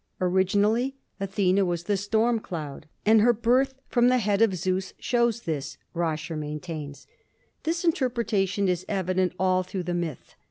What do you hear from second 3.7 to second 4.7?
from the head of